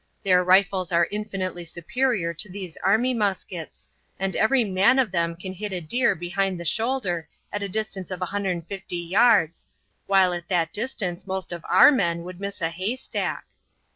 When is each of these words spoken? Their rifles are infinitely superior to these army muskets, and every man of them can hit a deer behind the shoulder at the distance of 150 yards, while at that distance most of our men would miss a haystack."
Their 0.23 0.43
rifles 0.43 0.91
are 0.91 1.07
infinitely 1.11 1.63
superior 1.63 2.33
to 2.33 2.49
these 2.49 2.75
army 2.77 3.13
muskets, 3.13 3.87
and 4.19 4.35
every 4.35 4.63
man 4.63 4.97
of 4.97 5.11
them 5.11 5.35
can 5.35 5.53
hit 5.53 5.71
a 5.71 5.79
deer 5.79 6.15
behind 6.15 6.59
the 6.59 6.65
shoulder 6.65 7.29
at 7.53 7.61
the 7.61 7.69
distance 7.69 8.09
of 8.09 8.19
150 8.19 8.95
yards, 8.95 9.67
while 10.07 10.33
at 10.33 10.47
that 10.49 10.73
distance 10.73 11.27
most 11.27 11.51
of 11.51 11.63
our 11.69 11.91
men 11.91 12.23
would 12.23 12.39
miss 12.39 12.61
a 12.63 12.69
haystack." 12.69 13.45